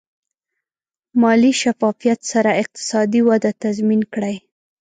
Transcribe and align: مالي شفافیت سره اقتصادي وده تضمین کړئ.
مالي 1.21 1.51
شفافیت 1.61 2.19
سره 2.31 2.51
اقتصادي 2.61 3.21
وده 3.29 3.51
تضمین 3.63 4.01
کړئ. 4.13 4.35